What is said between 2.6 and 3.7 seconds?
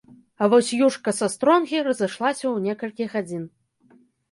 некалькі гадзін.